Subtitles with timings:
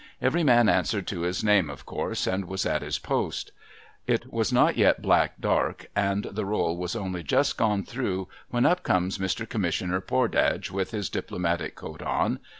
[0.19, 3.51] Every man answered to his name, of course, and was at his post.
[4.07, 8.65] It was not yet black dark, and the roll was only just gone through, when
[8.65, 9.47] up comes Mr.
[9.47, 12.39] Commissioner Pordage with his Diplomatic coat on.